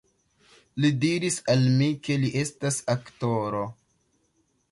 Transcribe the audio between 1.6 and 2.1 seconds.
mi,